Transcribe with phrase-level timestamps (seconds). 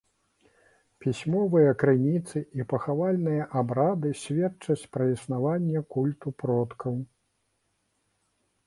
[1.03, 6.95] Пісьмовыя крыніцы і пахавальныя абрады сведчаць пра існаванне культу продкаў.